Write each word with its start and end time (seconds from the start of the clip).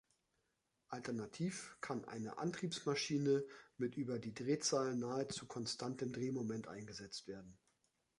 Alternativ 0.89 1.77
kann 1.79 2.05
eine 2.05 2.39
Antriebsmaschine 2.39 3.43
mit 3.77 3.97
über 3.97 4.17
die 4.17 4.33
Drehzahl 4.33 4.95
nahezu 4.95 5.45
konstantem 5.45 6.11
Drehmoment 6.11 6.67
eingesetzt 6.67 7.27
werden. 7.27 7.55